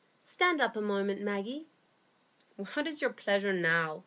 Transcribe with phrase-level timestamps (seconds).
[0.23, 1.67] "Stand up a moment, Maggie."
[2.55, 3.99] "What is your pleasure now?"